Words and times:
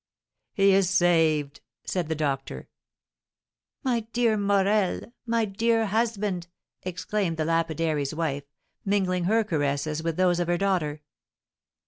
"He 0.51 0.73
is 0.73 0.89
saved!" 0.89 1.61
said 1.85 2.09
the 2.09 2.15
doctor. 2.15 2.67
"My 3.83 3.99
dear 3.99 4.35
Morel, 4.35 5.01
my 5.27 5.45
dear 5.45 5.85
husband!" 5.85 6.47
exclaimed 6.81 7.37
the 7.37 7.45
lapidary's 7.45 8.15
wife, 8.15 8.45
mingling 8.83 9.25
her 9.25 9.43
caresses 9.43 10.01
with 10.01 10.17
those 10.17 10.39
of 10.39 10.47
her 10.47 10.57
daughter. 10.57 11.01